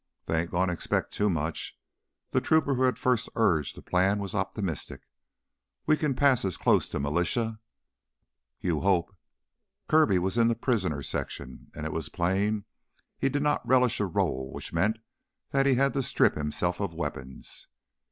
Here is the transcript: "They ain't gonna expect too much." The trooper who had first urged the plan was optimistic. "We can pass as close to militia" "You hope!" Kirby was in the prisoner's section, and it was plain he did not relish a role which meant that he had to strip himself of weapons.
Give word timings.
"They 0.25 0.41
ain't 0.41 0.49
gonna 0.49 0.73
expect 0.73 1.13
too 1.13 1.29
much." 1.29 1.77
The 2.31 2.41
trooper 2.41 2.73
who 2.73 2.81
had 2.85 2.97
first 2.97 3.29
urged 3.35 3.75
the 3.77 3.83
plan 3.83 4.17
was 4.17 4.33
optimistic. 4.33 5.01
"We 5.85 5.95
can 5.95 6.15
pass 6.15 6.43
as 6.43 6.57
close 6.57 6.89
to 6.89 6.99
militia" 6.99 7.59
"You 8.61 8.79
hope!" 8.79 9.15
Kirby 9.87 10.17
was 10.17 10.39
in 10.39 10.47
the 10.47 10.55
prisoner's 10.55 11.07
section, 11.07 11.67
and 11.75 11.85
it 11.85 11.91
was 11.91 12.09
plain 12.09 12.65
he 13.19 13.29
did 13.29 13.43
not 13.43 13.61
relish 13.63 13.99
a 13.99 14.07
role 14.07 14.51
which 14.51 14.73
meant 14.73 14.97
that 15.51 15.67
he 15.67 15.75
had 15.75 15.93
to 15.93 16.01
strip 16.01 16.33
himself 16.35 16.79
of 16.79 16.95
weapons. 16.95 17.67